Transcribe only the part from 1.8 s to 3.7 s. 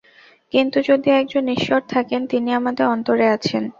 থাকেন, তিনি আমাদের অন্তরে আছেন।